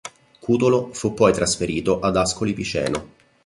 Cutolo 0.39 0.89
fu 0.93 1.13
poi 1.13 1.31
trasferito 1.31 1.99
ad 1.99 2.17
Ascoli 2.17 2.53
Piceno. 2.53 3.09